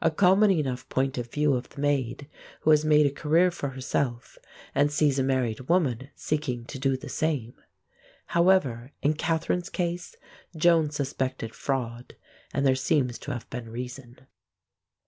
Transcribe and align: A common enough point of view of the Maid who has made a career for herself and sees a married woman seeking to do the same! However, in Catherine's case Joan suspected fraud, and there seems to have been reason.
A 0.00 0.08
common 0.08 0.52
enough 0.52 0.88
point 0.88 1.18
of 1.18 1.32
view 1.32 1.54
of 1.54 1.70
the 1.70 1.80
Maid 1.80 2.28
who 2.60 2.70
has 2.70 2.84
made 2.84 3.06
a 3.06 3.10
career 3.10 3.50
for 3.50 3.70
herself 3.70 4.38
and 4.72 4.88
sees 4.92 5.18
a 5.18 5.22
married 5.24 5.62
woman 5.62 6.10
seeking 6.14 6.64
to 6.66 6.78
do 6.78 6.96
the 6.96 7.08
same! 7.08 7.54
However, 8.26 8.92
in 9.02 9.14
Catherine's 9.14 9.70
case 9.70 10.14
Joan 10.56 10.90
suspected 10.90 11.56
fraud, 11.56 12.14
and 12.52 12.64
there 12.64 12.76
seems 12.76 13.18
to 13.18 13.32
have 13.32 13.50
been 13.50 13.68
reason. 13.68 14.20